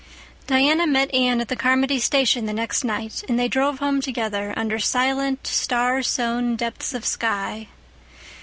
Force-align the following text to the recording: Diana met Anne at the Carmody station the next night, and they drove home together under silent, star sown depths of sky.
Diana 0.47 0.87
met 0.87 1.13
Anne 1.13 1.41
at 1.41 1.47
the 1.47 1.55
Carmody 1.55 1.99
station 1.99 2.47
the 2.47 2.53
next 2.53 2.83
night, 2.83 3.23
and 3.29 3.37
they 3.37 3.47
drove 3.47 3.77
home 3.77 4.01
together 4.01 4.51
under 4.57 4.79
silent, 4.79 5.45
star 5.45 6.01
sown 6.01 6.55
depths 6.55 6.95
of 6.95 7.05
sky. 7.05 7.67